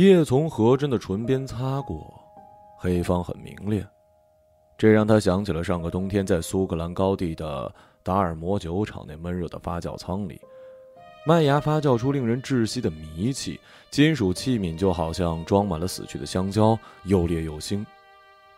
[0.00, 2.18] 叶从何真的唇边擦过，
[2.78, 3.86] 黑方很明烈，
[4.78, 7.70] 这让他想起了上个冬天在苏格兰高地的
[8.02, 10.40] 达尔摩酒厂那闷热的发酵舱里，
[11.26, 17.84] 麦芽发酵出令人窒息的迷气，金属器皿就好像装满了死去的香蕉，又烈又腥，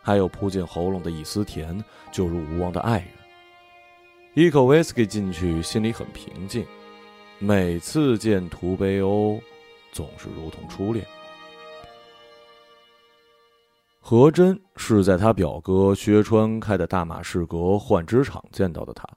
[0.01, 3.09] 还有扑进喉咙的一丝甜，就如无望的爱人。
[4.35, 6.65] 一口威士忌进去，心里很平静。
[7.41, 9.41] 每次见图贝欧，
[9.91, 11.05] 总是如同初恋。
[14.13, 19.09] 何真是在他表哥薛川开的大马士革换织厂见到的他。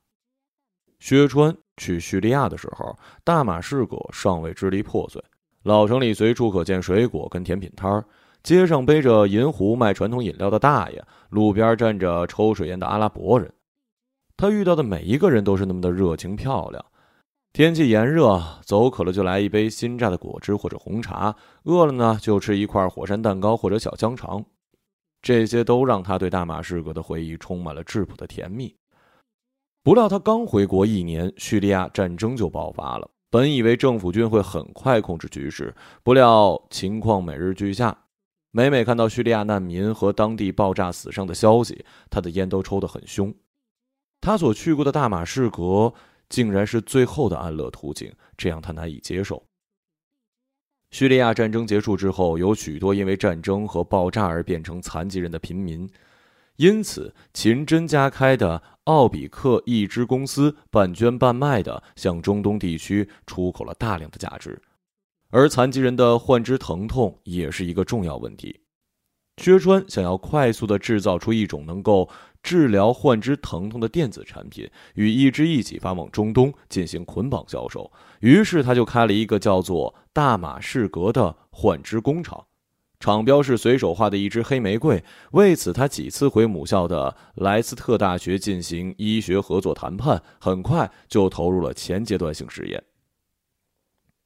[0.99, 5.21] 薛川去叙利亚的时候，大马士革尚未支离破碎，
[5.63, 8.05] 老城里随处可见水果跟甜品摊儿，
[8.41, 13.51] 街上背着银壶卖传统饮料的大爷，路边站着抽水烟的阿拉伯人。
[14.37, 16.85] 他遇到的每一个人都是那么的热情漂亮。
[17.51, 24.41] 天气炎热，走渴了就来一杯新榨的果汁或者红茶，饿了呢就吃一块火山蛋糕或者小香肠。
[25.25, 28.75] 这些都让他对大马士革的回忆充满了质朴的甜蜜。
[29.81, 33.09] 不料他刚回国一年，叙利亚战争就爆发了。
[33.31, 37.97] 本以为政府军会很快控制局势，不料情况每日俱下。
[38.51, 43.33] 每每看到叙利亚难民和当地爆炸死伤的消息，他的烟都抽得很凶。
[44.21, 45.91] 他所去过的大马士革，
[46.29, 49.43] 竟然是最后的安乐途径，这让他难以接受。
[50.95, 55.89] 叙利亚战争结束之后，有许多因为战争和爆炸而变成残疾人的平民，
[56.55, 64.57] 因此秦真家开的奥比克一支公司半捐半卖的向中东地区出口了大量的价值，
[65.31, 68.61] 而残疾人的患肢疼痛也是一个重要问题。
[69.35, 72.09] 薛川想要快速的制造出一种能够
[72.45, 77.91] 治疗患肢疼痛的电子产品，与一支一起发往中东进行捆绑销售。
[78.19, 82.45] 于是他就开了一个叫做“大马士革”的患肢工厂，
[82.99, 85.03] 厂标是随手画的一支黑玫瑰。
[85.31, 92.83] 为此，他几次回母校的莱斯特大学进行医学合作谈判，很快就投入了前阶段性实验。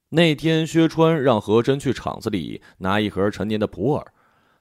[0.09, 4.05] 那天，薛川让何真去厂子里拿一盒陈年的普洱。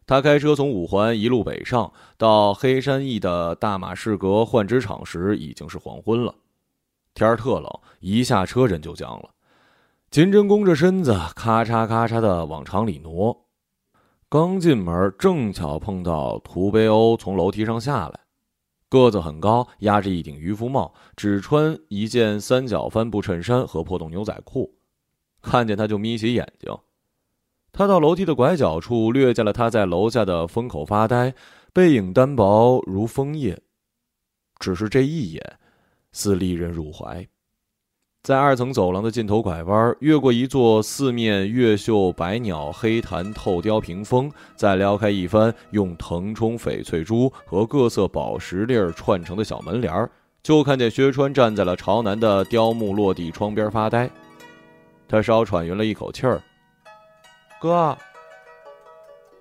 [0.09, 6.35] 他开车从五环一路北上，到黑山驿的大马士革换织厂时，已经是黄昏了。
[7.13, 7.71] 天儿特冷，
[8.01, 9.29] 一下车人就僵了。
[10.11, 13.45] 秦真弓着身子，咔嚓咔嚓的往厂里挪。
[14.31, 18.21] 刚进门，正巧碰到图贝欧从楼梯上下来，
[18.89, 24.75] 个子很高，压着一顶渔夫帽，只穿一件三角帆布衬衫和破洞牛仔裤。
[25.43, 26.75] 看见他就眯起眼睛。
[27.73, 31.34] 他到楼梯的拐角处，略见了他在楼下的风口发呆，
[31.73, 33.59] 背影单薄如枫叶。
[34.59, 35.59] 只是这一眼，
[36.12, 37.27] 似利刃入怀。
[38.25, 50.11] 在二层走廊的尽头拐弯，越过一座四面越秀百鸟黑檀透雕屏风，再撩开一番用腾冲翡翠珠和各色宝石粒儿串成的小门帘儿
[50.43, 54.11] 就看见薛川站在了朝南的雕木落地窗边发呆。
[55.07, 56.43] 他稍喘匀了一口气儿。
[57.61, 57.99] 哥，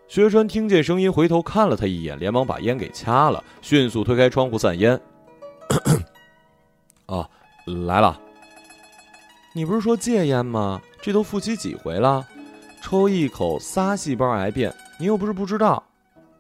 [0.08, 5.00] 薛川听见声音，回头看了他一眼，连忙把烟给掐了，迅速推开窗户散烟。
[7.06, 7.30] 啊，
[7.86, 8.20] 来了。
[9.54, 10.82] 你不是说戒烟吗？
[11.00, 12.28] 这都复吸几回了？
[12.82, 15.84] 抽一口仨细胞癌变，你又不是不知道。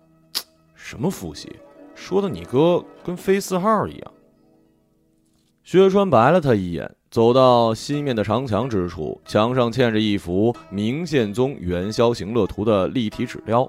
[0.73, 1.59] 什么复吸？
[1.93, 4.11] 说的你哥跟飞四号一样。
[5.63, 6.95] 薛川白了他一眼。
[7.17, 13.67] 走到西面的长墙之处，墙上嵌着一幅明宪宗元宵行乐图的立体纸雕，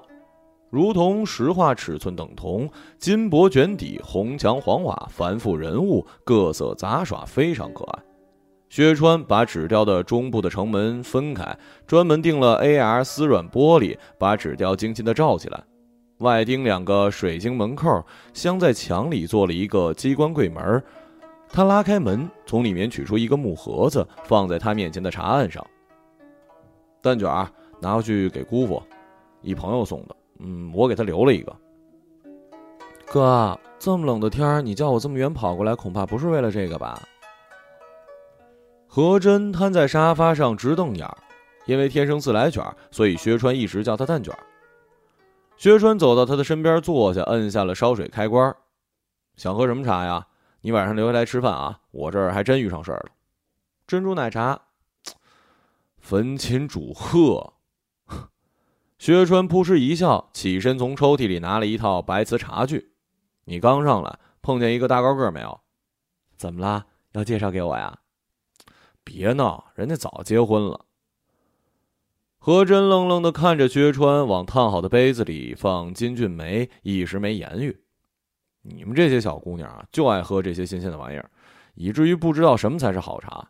[0.69, 7.99] 如同石画尺寸等同，金箔卷底，红墙黄瓦，繁复人物，各色杂耍，非常可爱。
[8.69, 15.59] 薛川把纸雕的中部的城门分开，专门钉了 AR 丝软玻璃，把纸雕精心的罩起来，
[16.19, 20.83] 外钉两个水晶门扣，镶在墙里做了一个机关柜门。
[21.51, 25.65] 他拉开门，从里面取出一个木盒子，放在他面前的茶案上。
[27.01, 27.49] 蛋卷儿
[27.81, 28.81] 拿回去给姑父，
[29.41, 30.15] 一朋友送的。
[30.39, 31.55] 嗯，我给他留了一个。
[33.07, 37.01] 哥，这么冷的天儿你叫我这么远跑过来，恐怕不是为了这个吧？
[38.87, 41.17] 何真瘫在沙发上直瞪眼儿，
[41.65, 44.39] 因为天生自来卷，所以薛川一直叫他蛋卷儿。
[45.57, 48.55] 薛川走到他的身边坐下，摁下了烧水开关。
[49.35, 50.25] 想喝什么茶呀？
[50.61, 51.79] 你晚上留下来吃饭啊！
[51.91, 53.11] 我这儿还真遇上事儿了。
[53.87, 54.59] 珍珠奶茶，
[55.97, 57.53] 焚琴煮鹤。
[58.97, 62.91] 薛川扑哧一笑，起身从抽屉里拿了一套白瓷茶具。
[63.45, 65.61] 你刚上来碰见一个大高个没有？
[66.35, 66.87] 怎么了？
[67.13, 67.99] 要介绍给我呀？
[69.03, 70.85] 别闹，人家早结婚了。
[72.37, 77.81] 何真愣愣的看着薛川往烫好的杯子里放金骏眉，一时没言语。
[78.61, 81.29] 你们这些小姑娘啊，就爱喝这些新鲜的玩意儿，
[81.75, 83.49] 以至于不知道什么才是好茶。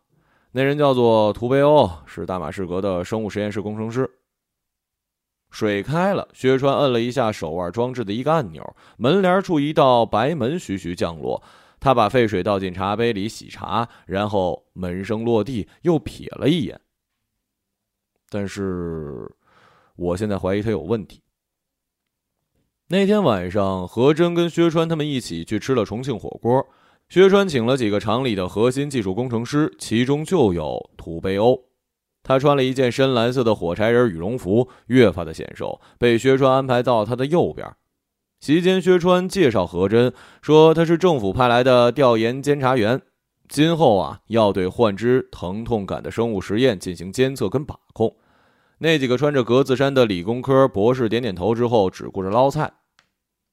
[0.52, 4.10] 那人叫做图贝欧，是大马士革的生物实验室工程师。
[5.52, 11.42] 水开了，薛川摁了一下手腕装置的一个按钮，门帘处一道白门徐徐降落。
[11.80, 16.80] 他把沸水倒进茶杯里洗茶，然后门声落地，又瞥了一眼。
[18.30, 19.28] 但是，
[19.96, 21.24] 我现在怀疑他有问题。
[22.92, 26.66] 那天晚上，何真跟薛川他们一起去吃了重庆火锅。
[27.08, 31.66] 薛川请了几个厂里的核心技术工程师，其中就有土贝欧。
[32.24, 37.72] 他穿了一件深蓝色的火柴人羽绒服，越发的显瘦，被薛川安排到他的右边。
[38.40, 43.00] 席间，薛川介绍何真，说他是政府派来的调研监察员，
[43.48, 48.16] 今后啊要对幻肢疼痛感的生物实验进行监测跟把控。
[48.80, 52.72] 那几个穿着格子衫的理工科博士点点头之后，只顾着捞菜，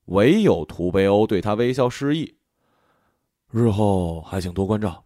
[0.07, 2.37] 唯有图贝欧对他微笑示意，
[3.51, 5.05] 日后还请多关照。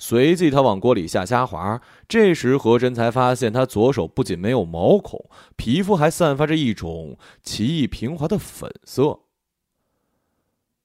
[0.00, 1.82] 随即，他往锅里下虾滑。
[2.06, 9.18] 这时，和珅才发现，他左手不仅没有毛孔，皮肤还散发着一种奇异平滑的粉色。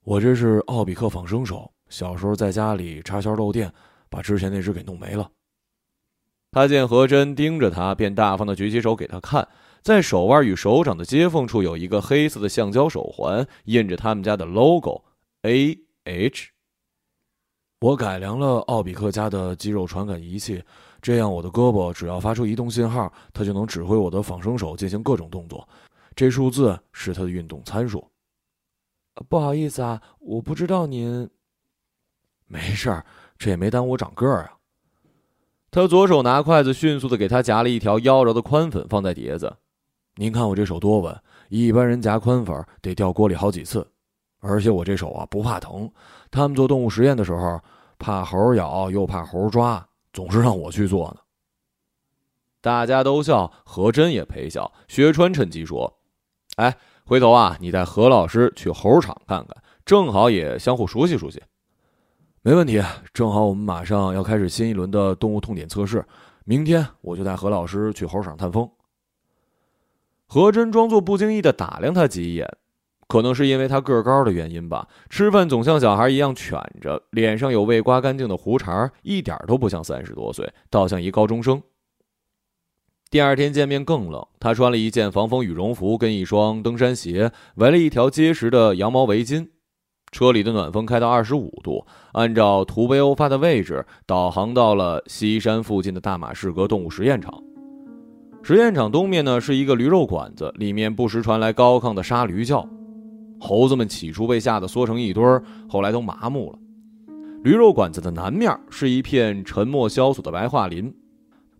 [0.04, 3.72] 我这是奥比克仿生手，小时候在家里插销漏电，
[4.10, 5.30] 把之前那只给弄没了。
[6.54, 9.48] 他见何真盯着他，便大方的举起手给他看，
[9.82, 15.04] 在手腕与手掌的接缝处有一个黑色的橡胶手环，印着他们家的 logo
[15.42, 16.52] A H。
[17.82, 20.64] 我改良了奥比克家的肌肉传感仪器，
[21.02, 25.68] 这样我的胳膊只要发出移动信号，它就能指挥我的仿生手进行各种动作。
[26.16, 28.08] 这数字是它的运动参数。
[29.28, 31.30] 不好意思啊，我不知道您。
[32.46, 33.06] 没事儿，
[33.38, 34.58] 这也没耽误我长个儿啊。
[35.74, 39.52] 他左手拿筷子，迅速的给他夹了一条妖娆的宽粉放在碟子。
[40.18, 43.88] 您看我这手多稳，一般人夹宽粉得掉锅里好几次。
[44.40, 45.90] 而且我这手啊不怕疼，
[46.30, 47.60] 他们做动物实验的时候，
[47.98, 49.84] 怕猴咬又怕猴抓，
[50.14, 51.18] 总是让我去做呢。
[52.62, 54.72] 大家都笑，何真也陪笑。
[54.88, 55.92] 薛川趁机说
[56.58, 61.42] ：“哎，回头啊，你带何老师去猴场看看，正好也相互熟悉熟悉。”
[62.46, 62.82] 没问题，
[63.14, 66.04] 正好我们马上要开始新一轮的动物痛点测试，
[66.44, 68.70] 明天我就带何老师去猴场探风。
[70.28, 72.46] 何真装作不经意的打量他几眼。
[73.08, 81.64] 可能是因为他个高的原因吧，吃饭总像小孩一样蜷着，脸上有未刮干净的胡茬，一点都不像三十多岁，倒像一高中生。
[83.10, 89.48] 第二天见面更冷，他穿了一件防风羽绒服跟一双登山鞋，围了一条结实的羊毛围巾。
[90.14, 97.44] 车里的暖风开到二十五度，按照图贝欧发的位置导航到了西山附近的大马士革动物实验场。
[98.44, 102.66] 实验场东面呢是一个驴肉馆子，里面不时传来高亢的杀驴叫。
[103.40, 106.60] 猴子们起初被吓得缩成一堆儿，后来都麻木了。
[107.44, 110.94] 驴肉馆子的南面是一片沉默萧索的白桦林，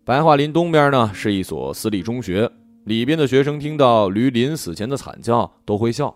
[0.04, 2.48] 白桦林东边呢是一所私立中学，
[2.84, 6.14] 里边的学生听到驴临死前的惨叫都会笑。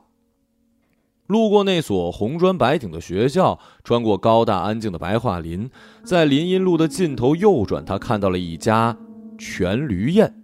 [1.29, 5.71] 路过那所红砖白顶的学校，穿过高大安静的白桦林，
[6.03, 8.97] 在林荫路的尽头右转，他看到了一家
[9.39, 10.35] 全驴宴，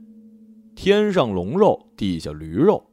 [0.74, 2.84] 天上龙肉，地下驴肉。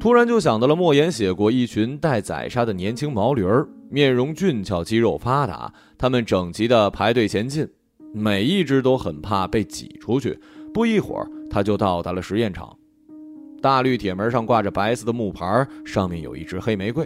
[0.00, 7.68] 突然就想到了莫言写过一群带宰杀的年轻毛驴儿，面容俊俏，肌肉发达，他们整齐地排队前进，
[8.14, 10.40] 每一只都很怕被挤出去。
[10.72, 12.78] 不一会儿，他就到达了实验场。
[13.66, 17.04] 大绿铁门上挂着白色的木牌，上面有一只黑玫瑰。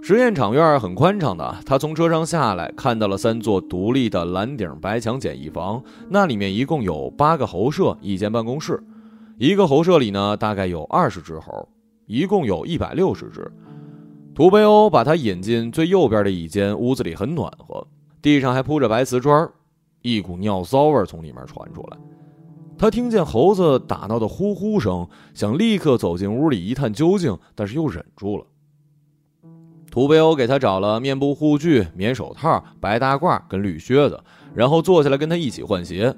[0.00, 8.82] 实验场院很宽敞的，他从车上下来，看到了三座独立的蓝顶白墙简易房，那里面一共有八个猴舍，一间办公室。
[9.36, 11.68] 一个猴舍里呢，大概有二十只猴，
[12.06, 13.52] 一共有一百六十只。
[14.34, 17.86] 图贝欧把他引进最右边的一间屋子里，很暖和，
[18.22, 19.46] 地上还铺着白瓷砖，
[20.00, 21.98] 一股尿骚味从里面传出来。
[22.78, 28.44] 他听见猴子打闹的呼呼声，想立刻走进屋里一探究竟，但是又忍住了。
[29.90, 34.22] 图贝欧给他找了面部护具、棉手套、白大褂跟绿靴子，
[34.54, 36.14] 然后坐下来跟他一起换鞋。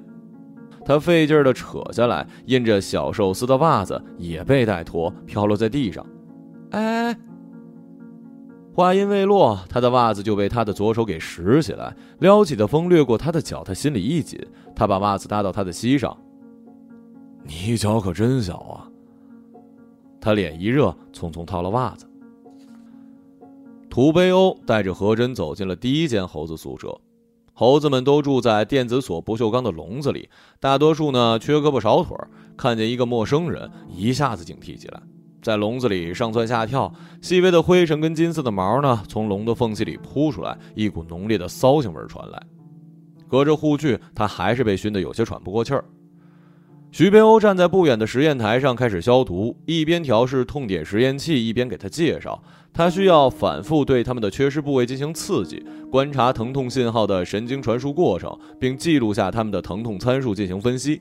[0.85, 6.05] 他费劲的扯下来印着小寿司的袜子，也被带脱，飘落在地上。
[6.71, 7.15] 哎，
[8.73, 14.37] 话音未落，他的袜子就被他的左手给拾起来，撩起的风掠过他的脚，他心里一紧。
[14.75, 16.17] 他把袜子搭到他的膝上。
[17.43, 18.87] 你脚可真小啊！
[20.21, 22.05] 他脸一热，匆匆套了袜子。
[23.89, 26.95] 图贝欧带着何真走进了第一间猴子宿舍。
[27.53, 30.29] 猴子们都住在电子锁不锈钢的笼子里，
[30.59, 32.15] 大多数呢缺胳膊少腿
[32.55, 35.01] 看见一个陌生人，一下子警惕起来，
[35.41, 36.93] 在笼子里上蹿下跳。
[37.21, 42.41] 细微的灰尘跟金色的毛呢，从笼的缝隙里扑出来，一股浓烈的骚腥味传来。
[43.27, 45.83] 隔着护具，他还是被熏得有些喘不过气儿。
[46.91, 52.41] 徐悲欧站在不远的实验台上开始消毒，一边调试痛点实验器，一边给他介绍。
[52.73, 60.99] 他需要反复对他们的缺失部位进行刺激，观察疼痛信号的神经传输过程，并记录下他们的疼痛参数进行分析。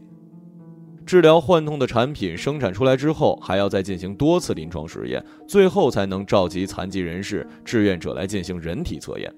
[1.07, 9.33] 治疗患痛的产品生产出来之后，还要再进行多次临床实验，最后才能召集残疾人士志愿者来进行人体测验。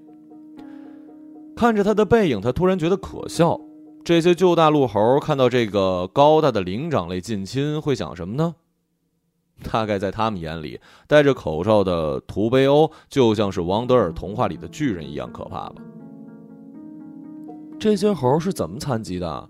[1.54, 3.60] 看着他的背影，他突然觉得可笑。
[4.02, 8.54] 这些旧大陆猴看到这个高大的灵长类近亲，会想什么呢？
[9.70, 15.74] 大概在他们眼里，戴着口罩的图贝欧就像是王德尔童话里的巨人一样可怕吧？
[17.78, 19.48] 这些猴是怎么残疾的？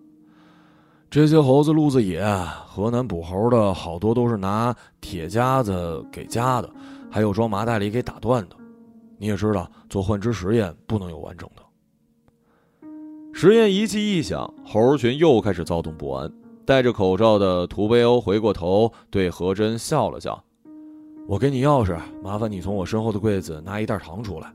[1.09, 2.25] 这些猴子路子野，
[2.67, 6.69] 河南捕猴的好多都是拿铁夹子给夹的，
[7.09, 8.57] 还有装麻袋里给打断的。
[9.17, 11.63] 你也知道，做幻肢实验不能有完整的。
[13.43, 16.31] 实验仪器一响，猴群又开始躁动不安。
[16.67, 20.45] 戴着口罩的图贝欧回过头，对何真笑了笑
[21.27, 24.53] ：“我给你钥匙，麻烦你从我身后的柜子拿一袋糖出来。”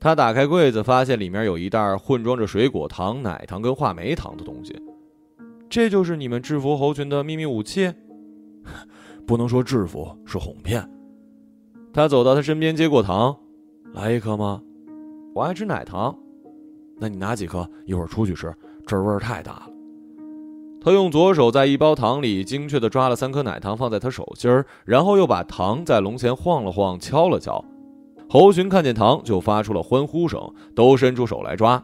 [0.00, 4.74] 他打开柜子，发现里面有一袋混装着水果糖、奶糖跟话梅糖的东西。
[5.68, 7.92] 这就是你们制服猴群的秘密武器？
[9.26, 10.90] 不能说制服，是哄骗。
[11.92, 13.36] 他走到他身边，接过糖
[13.92, 14.62] ：“来一颗吗？
[15.34, 16.18] 我爱吃奶糖。”
[17.00, 18.54] 那你拿几颗，一会儿出去吃，
[18.86, 19.66] 这味儿太大了。
[20.82, 27.64] 他用左手在一包糖里精确地抓了三颗奶糖，放在他手心儿，然后又把糖在笼前晃了晃，敲了敲。
[28.28, 30.40] 猴群看见糖就发出了欢呼声，
[30.74, 31.82] 都伸出手来抓。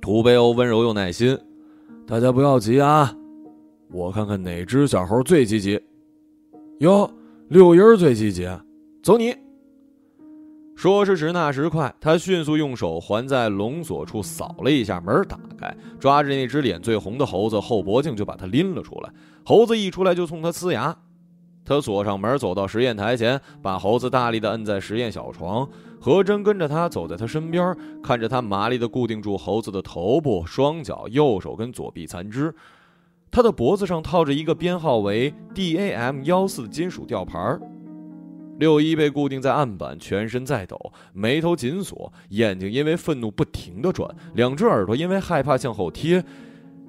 [0.00, 1.38] 图贝欧温柔又耐心
[2.06, 3.14] ：“大家不要急啊，
[3.92, 5.80] 我看看哪只小猴最积极。
[6.78, 7.10] 哟，
[7.48, 8.48] 六音儿最积极，
[9.02, 9.34] 走你。”
[10.80, 19.10] 说时迟，那时快，他迅速用手环在龙锁处扫了一下，门打开，抓着那只脸最红的猴子后脖颈就把它拎了出来。
[19.44, 20.96] 猴子一出来就冲他呲牙。
[21.66, 25.68] 他锁上门，走到实验台前，把猴子大力地摁在实验小床。
[26.00, 32.54] 何真跟着他走在他身边，看着他麻利地固定住猴子的头部、双脚、右手跟左臂残肢。
[33.30, 37.60] 他的脖子上套着一个编号为 DAM 幺四的金属吊牌。
[38.60, 46.22] 六一被固定在案板，全身在抖，眉头紧锁，眼睛因为愤怒不停地转，两只耳朵因为害怕向后贴。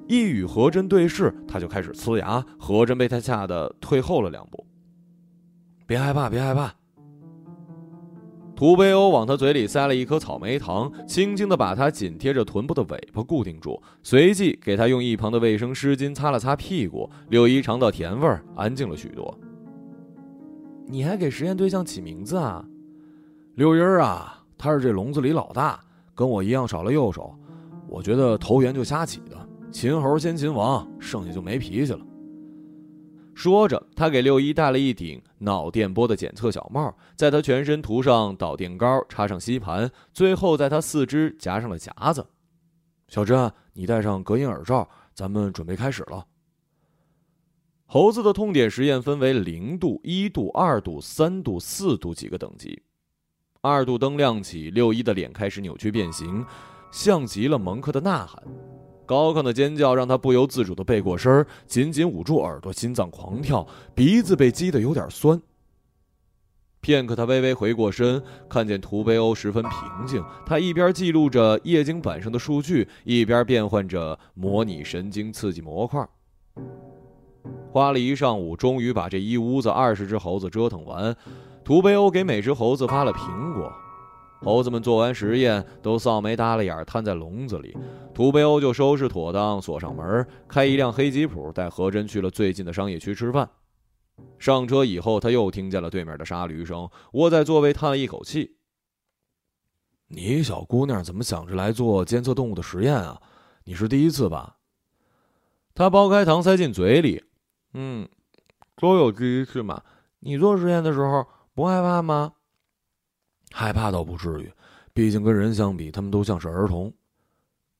[0.10, 2.46] 一与何真对视，他就开始呲牙。
[2.60, 4.66] 何真被他吓得退后了两步。
[5.88, 6.74] 别害怕，别害怕。
[8.54, 17.10] 图贝欧往他嘴里塞了一颗草莓糖，轻轻地把他紧贴着臀部的尾巴固定住，随即给他用一旁的卫生湿巾擦了擦屁股。
[17.30, 19.40] 六一尝到甜味儿，安静了许多。
[20.92, 22.66] 你还给实验对象起名字啊？
[23.56, 25.80] 六音儿啊，他是这笼子里老大，
[26.14, 27.34] 跟我一样少了右手。
[27.88, 32.06] 我觉得投缘就瞎起的，秦猴先秦王，剩下就没脾气了。
[33.34, 42.26] 说着，他给六一戴了一顶脑电波的检测小帽，在他全身涂上导电膏，插上吸盘，最后在他四肢夹上了夹子。
[43.08, 46.26] 小珍，你戴上隔音耳罩，咱们准备开始了。
[47.94, 52.82] 猴子的痛点实验分为零度、一度、二度、三度、四度几个等级。
[53.60, 56.46] 二度灯亮起，六一的脸开始扭曲变形，
[56.90, 58.42] 像极了蒙克的呐喊。
[59.06, 65.42] 高亢的尖叫让他不由自主的背过身紧紧捂住耳朵，心脏狂跳，鼻子被激得有点酸。
[66.80, 70.24] 片刻，他微微回过身，看见图贝欧十分平静。
[70.46, 76.08] 他一边记录着液晶板上的数据，一边变换着模拟神经刺激模块。
[77.72, 81.16] 花了一上午，终于把这一屋子二十只猴子折腾完。
[81.64, 83.72] 图贝欧给每只猴子发了苹果，
[84.42, 87.78] 猴子们做完实验都臊眉耷了眼，瘫在笼子里。
[88.14, 93.50] 图贝欧就收拾妥当，锁上门，开一辆黑吉普，带何真去了最近的商业区吃饭。
[94.38, 98.58] 上车以后，他又听见了对面的沙驴声，窝在座位叹了一口气
[100.10, 103.22] ：“你小姑娘怎么想着来做监测动物的实验啊？
[103.64, 104.58] 你是第一次吧？”
[105.74, 107.24] 他剥开糖塞进嘴里。
[107.74, 108.08] 嗯，
[108.78, 109.82] 都有第一次嘛。
[110.20, 112.34] 你做实验的时候不害怕吗？
[113.52, 114.52] 害怕倒不至于，
[114.94, 116.94] 毕竟跟人相比，他们都像是儿童。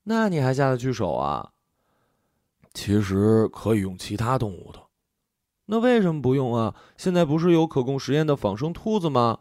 [0.04, 1.52] 那你还下得去手啊？
[2.74, 4.80] 其实可以用其他动物的。
[5.66, 6.76] 那为什么不用啊？
[6.98, 9.40] 现在不是有可供实验的仿生兔子吗？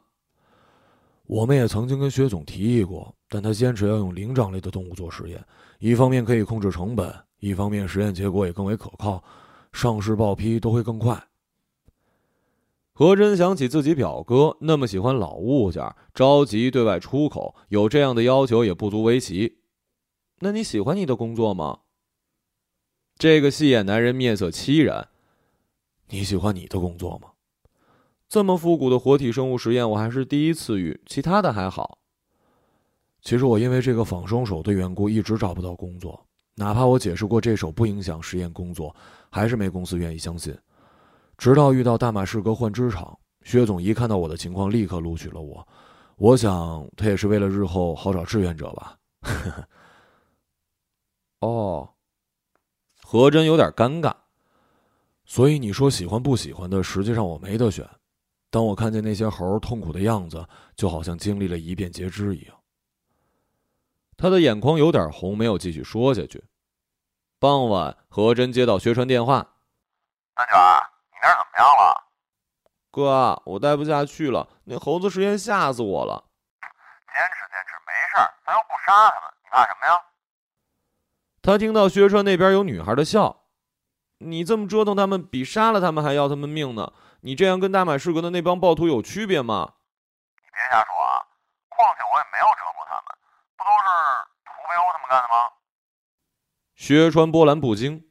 [1.26, 5.44] 我们也曾经跟薛总提议过，但他坚持要用灵长类的动物做实验，
[5.78, 9.22] 一方面可以控制成本，一方面实验结果也更为可靠，
[9.72, 11.28] 上市报批都会更快。
[12.92, 19.58] 何真想起自己表哥那么喜欢老物件，着急对外出口，有这样的要求也不足为奇。
[20.40, 21.80] 那你喜欢你的工作吗？
[23.16, 25.08] 这个戏眼男人面色凄然。
[26.08, 27.30] 你喜欢你的工作吗？
[28.28, 31.98] 这么复古的活体生物实验我还是第一次遇，其他的还好。
[33.22, 38.94] 其实我因为这个仿生手的缘故，一直找不到工作，哪怕我解释过这首不影响实验工作，
[39.30, 40.56] 还是没公司愿意相信。
[41.38, 45.66] 直到遇到大马士革换脂厂，薛总一看到我的情况，立刻录取了我。
[46.16, 48.96] 我想他也是为了日后好找志愿者吧。
[51.40, 51.88] 哦，
[53.02, 54.14] 何真有点尴尬。
[55.24, 57.88] 所以你说喜欢不喜欢的，实际上我没得选。
[58.50, 62.59] 当我看见那些猴痛苦的样子，就好像经历了一遍截肢一样。
[64.20, 66.44] 他的眼眶有点红，没有继续说下去。
[67.38, 69.38] 傍晚，何真接到薛川电话
[70.36, 70.58] ：“三卷。”
[71.10, 72.04] 你那儿怎么样了，
[72.90, 73.42] 哥？
[73.46, 76.22] 我待不下去了，那猴子实验吓死我了。
[76.60, 79.98] 坚持坚持，没事儿，咱又不杀他们，你怕什么呀？
[81.40, 83.44] 他听到薛川那边有女孩的笑，
[84.18, 86.92] 你这么折腾他们，比杀了他们还要他们命呢。
[87.22, 89.72] 你这样跟大马士革的那帮暴徒有区别吗？
[90.36, 91.24] 你别瞎说啊！
[91.68, 93.04] 况且我也没有折磨他们，
[93.56, 93.84] 不都是
[94.44, 95.50] 屠北欧他们干的吗？
[96.76, 98.04] 薛川波澜不惊。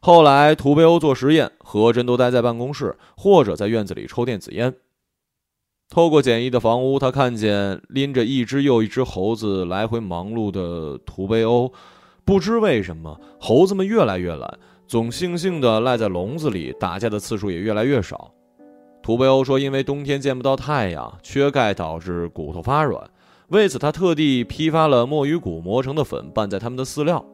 [0.00, 4.74] 后来，土北欧做实验，何真都待在办公室或者在院子里抽电子烟。
[5.90, 11.70] 透过简易的房屋，他看见拎着一只又一只猴子来回忙碌的土北欧。
[12.24, 18.32] 不知为什么，猴子们越来越懒，总悻悻地赖在笼子里，打架的次数也越来越少。
[19.02, 23.10] 土北欧说：“因为冬天见不到太阳，缺钙导致骨头发软，
[23.52, 27.24] 为此他特地批发了墨鱼骨磨成的粉，拌在他们的饲料。”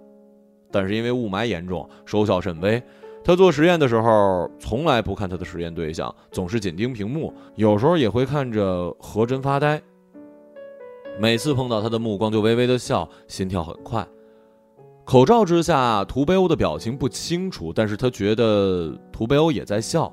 [0.71, 2.83] 但是因为雾霾严重，收效甚微。
[3.25, 9.81] 他做实验的时候，从来不看他的实验对象，总是紧盯屏幕，有时候也会看着何真发呆。
[11.21, 14.07] 每次碰到他的目光，就微微的笑，心跳很快。
[15.05, 20.13] 口罩之下，图贝欧的表情不清楚，但是他觉得图贝欧也在笑。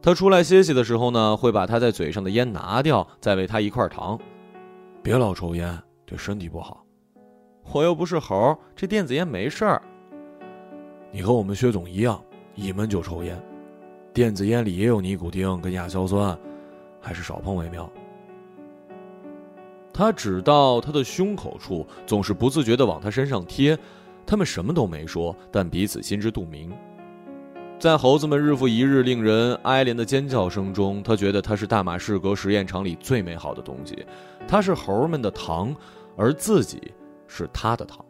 [0.00, 4.18] 他出来歇息的时候呢，会把他在嘴上的烟拿掉，再喂他一块糖。
[5.02, 6.86] 别老抽烟，对身体不好。
[7.72, 9.82] 我又不是猴，这电子烟没事儿。
[11.10, 12.22] 你和我们薛总一样，
[12.54, 13.36] 一闷就抽烟，
[14.14, 16.38] 电子烟里也有尼古丁跟亚硝酸，
[17.00, 17.90] 还是少碰为妙。
[19.92, 23.76] 他指到他的胸口处，总是不自觉地往他身上贴。
[24.24, 26.72] 他们什么都没说，但彼此心知肚明。
[27.82, 34.06] 在猴子们日复一日令人哀怜的尖叫声中，他觉得他是大马士革实验场里最美好的东西。
[34.46, 35.74] 他是猴儿们的糖，
[36.16, 36.80] 而自己。
[37.26, 38.04] 是他的糖。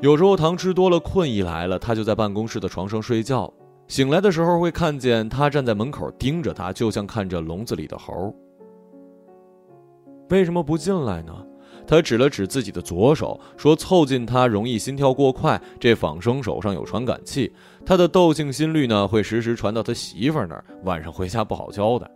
[0.00, 3.52] 有时候糖吃多了，困意来了，他就在办公室的床上睡觉。
[3.86, 8.34] 醒来的时候会看见他站在门口盯着他，就像看着笼子里的猴。
[10.30, 11.32] 为什么不进来呢？
[11.86, 17.50] 他指了指自己的左手，说：“凑近他容易心跳过快，这仿生手上有传感器，
[17.88, 22.06] 他的窦性心率呢会时时传到他媳妇儿那儿，晚上回家不好交代。”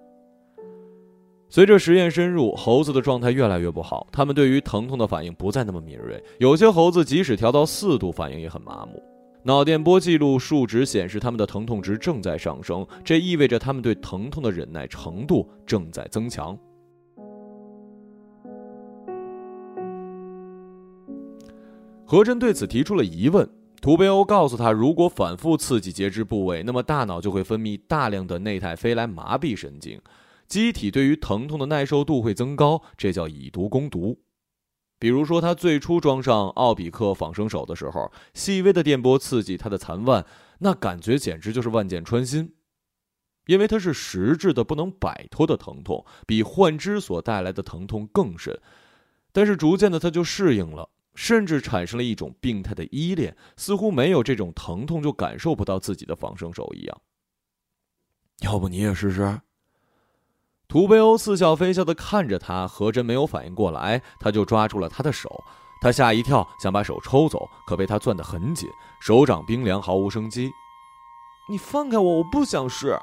[1.48, 6.22] 随着实验深入，猴子的状态越来越不好，他们对于疼痛的反应不再那么敏锐。
[6.40, 9.02] 有些猴子即使调到四度，反应也很麻木。
[9.42, 16.54] 脑电波记录数值显示，他们的疼痛值正在上升，这意味着他们对疼痛的忍耐程度正在增强。
[22.04, 23.48] 何真对此提出了疑问。
[23.82, 30.00] 图贝欧告诉他，如果反复刺激截肢部位，那么大脑就会分泌大量的内态菲来麻痹神经。
[30.46, 34.20] 机体对于疼痛的耐受度会增高，这叫以毒攻毒。
[35.00, 40.24] 比如说，他最初装上奥比克仿生手的时候，细微的电波刺激他的残腕，
[40.60, 42.54] 那感觉简直就是万箭穿心，
[43.46, 48.56] 因为它是实质的、不能摆脱的疼痛，比幻肢所带来的疼痛更甚。
[49.32, 57.00] 但是逐渐的，他就适应了，甚至产生了一种病态的依恋，似乎没有这种疼痛就感受不到自己的仿生手一样。
[58.40, 59.40] 要不你也试试？
[60.68, 65.44] 图贝欧似笑非笑的看着他，何真没有反应过来，他就抓住了他的手。
[65.82, 68.70] 他吓一跳，想把手抽走，可被他攥得很紧，
[69.00, 70.50] 手掌冰凉，毫无生机。
[71.50, 72.96] 你放开我，我不想试。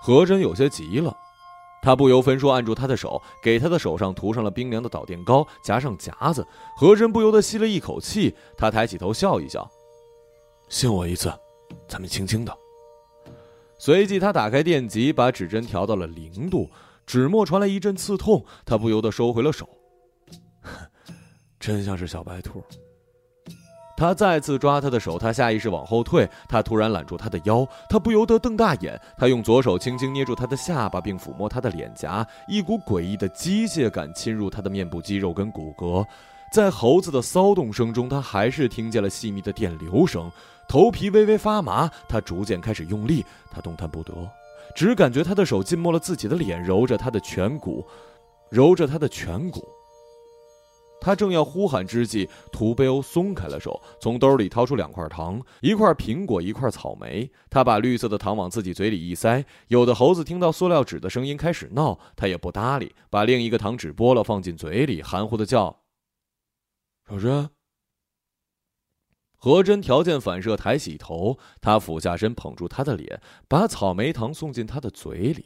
[0.00, 1.14] 何真有些急了，
[1.86, 6.44] 他不由分说按住他的手，给他的手上涂上了冰凉的导电膏，夹上夹子。
[6.76, 9.70] 和珅不由得吸了一口气，他抬起头笑一笑
[10.68, 11.32] ：“信我一次，
[11.86, 12.52] 咱们轻轻的。”
[13.78, 16.68] 随即，他打开电极，把指针调到了零度，
[17.06, 19.68] 指末传来一阵刺痛，他不由得收回了手。
[21.60, 22.64] 真像是小白兔。
[23.96, 29.00] 他再次抓他的手，他下意识往后退，他突然揽住他的腰，他不由得瞪大眼。
[29.16, 36.04] 他用左手轻轻捏住他的下巴，并抚摸他的脸颊，一股诡异的机械感侵入他的面部肌肉跟骨骼。
[36.52, 40.30] 在猴子的骚动声中，他还是听见了细密的电流声，
[40.68, 41.90] 头皮微微发麻。
[42.06, 44.12] 他逐渐开始用力，他动弹不得，
[44.74, 47.84] 只感觉他的手浸没了自己的脸，揉着他的颧骨，
[48.50, 49.66] 揉着他的颧骨。
[51.06, 57.30] 他正要呼喊之际，图贝欧松开了手，从兜里掏出两块糖，一块苹果，一块草莓。
[57.48, 59.44] 他把绿色的糖往自己嘴里一塞。
[59.68, 65.78] 有的猴子听到塑料纸的声音开始闹，他也不搭理，把另一个糖纸剥了放进嘴里，含糊的叫
[67.08, 67.48] ：“小珍。”
[69.38, 75.44] 何真条件反射抬起头，他俯下身捧住他的脸，把草莓糖送进他的嘴里。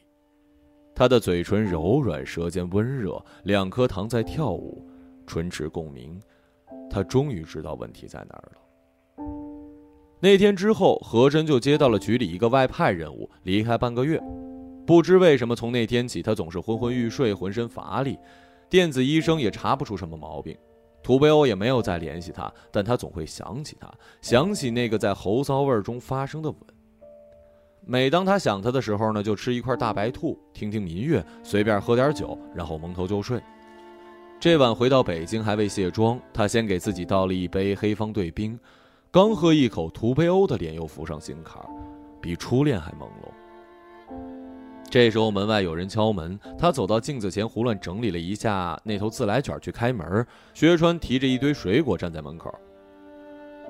[0.95, 4.90] 他的嘴唇柔软，舌尖温热，两颗糖在跳舞。
[5.31, 6.21] 唇齿共鸣，
[6.91, 9.25] 他终于知道问题在哪儿了。
[10.19, 14.21] 那天之后，何真就接到了局里一个外派任务，离开半个月。
[14.85, 18.19] 不知为什么，从那天起，他总是昏昏欲睡，浑身乏力。
[18.69, 20.57] 电子医生也查不出什么毛病，
[21.01, 23.89] 土贝欧也没有再联系他，但他总会想起他，
[24.21, 26.59] 想起那个在猴骚味中发生的吻。
[27.87, 33.41] 每当他想他的时候呢，就吃一块大白兔，听听民乐，随便喝点酒，然后蒙头就睡。
[34.41, 38.59] 这晚回到北京还未卸妆，他先给自己倒了一杯黑方兑冰，
[39.11, 41.69] 刚喝一口，图培欧的脸又浮上心坎儿，
[42.23, 44.15] 比初恋还朦胧。
[44.89, 50.27] 这时候门外有人敲门，他走到镜子前胡乱整理了一下那头自来卷去开门。
[50.55, 52.51] 薛川提着一堆水果站在门口，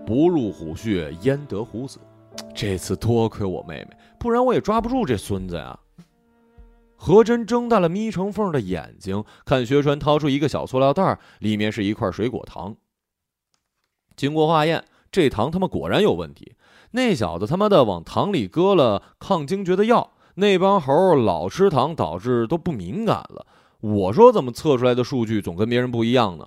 [0.06, 1.98] 不入虎穴焉得虎子，
[2.54, 5.76] 这次多亏我妹妹，不然我也抓不住这孙子呀。
[7.02, 12.76] 何真睁大了眯成缝的眼睛，看薛川掏出一个小塑料袋，里面是一块水果糖。
[14.14, 16.56] 经过化验，这糖他妈果然有问题。
[16.90, 23.46] 那小子他妈的往糖里搁了抗惊厥的药，那帮猴老吃糖，导致都不敏感了。
[23.80, 26.46] 我说怎么测出来的数据总跟别人不一样呢？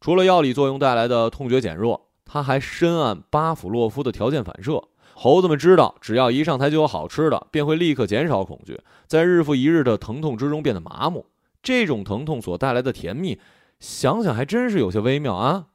[0.00, 4.82] 除了药理作用带来的痛觉减弱，他还深谙巴甫洛夫的条件反射。
[5.20, 11.26] 猴子们知道，只要一上台就有好吃的，便会立刻减少恐惧，在日复一日的疼痛之中变得麻木。
[11.60, 13.40] 这种疼痛所带来的甜蜜，
[13.80, 15.66] 想想还真是有些微妙啊。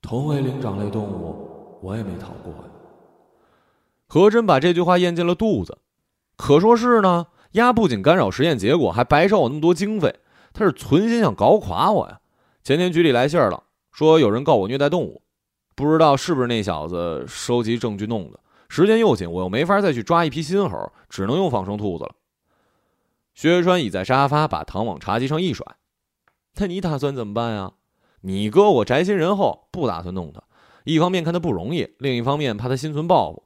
[0.00, 2.70] 同为灵长类动物，我也没逃过呀。
[4.08, 5.76] 何真把这句话咽进了肚子，
[6.38, 10.20] 可说是呢，鸭不仅干扰实验结果，还白烧我那么多经费，
[10.54, 12.20] 他是存心想搞垮我呀。
[12.62, 15.20] 前天局里来信了，说有人告我虐待动物。
[15.74, 18.40] 不知道是不是那小子收集证据弄的？
[18.68, 22.14] 时间又紧，我又没法再去抓一批新猴，只能用仿生兔子了。
[23.34, 25.76] 薛川倚在沙发，把糖往茶几上一甩。
[26.56, 27.72] 那你打算怎么办呀？
[28.20, 30.42] 你哥我宅心仁厚，不打算弄他。
[30.84, 33.44] 一方面看他不容易，另一方面怕他心存报复。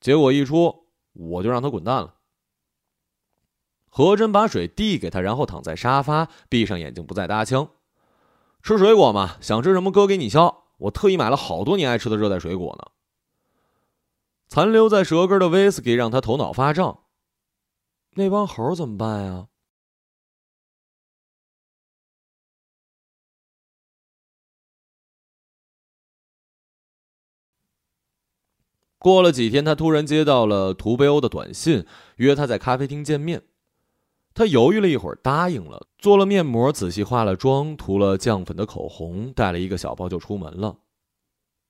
[0.00, 2.14] 结果一出，我就让他滚蛋了。
[3.90, 7.68] 何真把水递给他，然后躺在沙发，闭上眼睛，不再搭腔。
[8.62, 10.67] 吃水果嘛，想吃什么哥给你削。
[10.78, 12.90] 我特意买了好多你爱吃的热带水果呢。
[14.48, 17.04] 残留在舌根的威士忌让他头脑发胀。
[18.14, 19.48] 那帮猴怎么办呀？
[29.00, 31.86] 过了几天，他突然接到了图贝欧的短信，
[32.16, 33.44] 约他在咖啡厅见面。
[34.38, 35.88] 他犹豫了一会儿，答应了。
[35.98, 40.76] 做了面膜，仔细化了妆，涂了酱粉的口红，带了一个小包就出门了。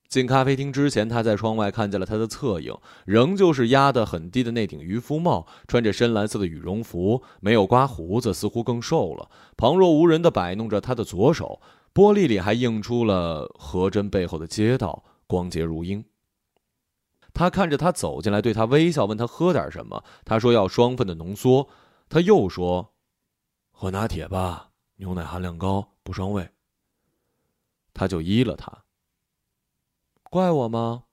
[0.06, 2.76] 进咖啡厅之前，他在窗外看见了他的侧影，
[3.06, 9.30] 仍旧是压得很低的那顶渔夫帽，穿着深蓝色的羽绒服，没有刮胡子，似乎更瘦了。
[9.56, 11.62] 旁若无人地摆弄着他的左手，
[11.94, 16.04] 玻璃里还映出了何真背后的街道，光洁如鹰。
[17.32, 20.04] 他看着他走进来，对他微笑，问他喝点什么。
[20.26, 21.66] 他说要双份的浓缩。
[22.08, 22.94] 他又说
[23.70, 26.48] ：“喝拿铁吧，牛奶含量高，不伤胃。”
[27.92, 28.84] 他就依了他。
[30.24, 31.04] 怪我吗？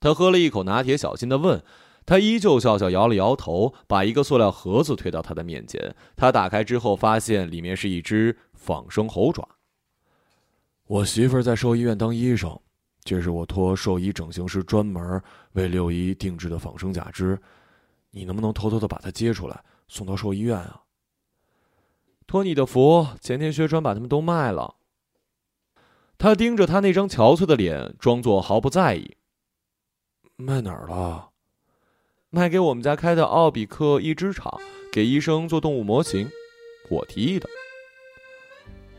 [0.00, 1.64] 他喝了一口拿铁，小心的问。
[2.06, 5.96] 他依旧笑笑，摇了摇头，把一个塑料盒子推到他的面前。
[6.16, 9.48] 他打开之后，发现里面是一只仿生猴爪。
[10.86, 12.60] 我媳妇儿在兽医院当医生，
[13.02, 17.40] 这是我托兽医整形师专门为六一定制的仿生假肢。
[18.10, 19.64] 你能不能偷偷的把它接出来？
[19.94, 20.82] 送到兽医院啊！
[22.26, 24.74] 托你的福，前天薛川把他们都卖了。
[26.18, 29.16] 他盯着他那张憔悴的脸，装作毫不在意。
[30.34, 31.30] 卖哪儿了？
[32.30, 34.60] 卖给我们家开的奥比克一只厂，
[34.92, 36.28] 给医生做动物模型，
[36.90, 37.48] 我提议的。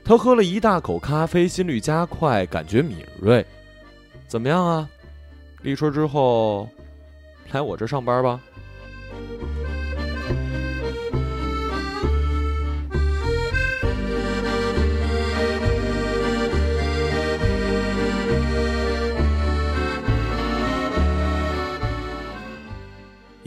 [0.06, 3.46] 他喝了一大口咖啡，心率加快，感觉敏锐。
[4.30, 4.90] 怎么样啊？
[5.62, 6.70] 立春之后，
[7.52, 8.40] 来我这上班吧。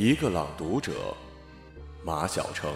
[0.00, 0.92] 一个朗读者，
[2.04, 2.72] 马晓成。